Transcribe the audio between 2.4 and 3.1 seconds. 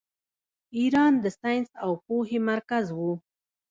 مرکز و.